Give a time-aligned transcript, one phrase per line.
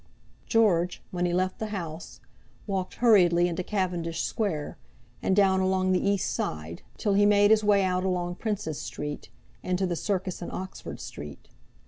[0.47, 2.21] George, when he left the house,
[2.65, 4.79] walked hurriedly into Cavendish Square,
[5.21, 9.29] and down along the east side, till he made his way out along Princes Street,
[9.61, 11.49] into the Circus in Oxford Street.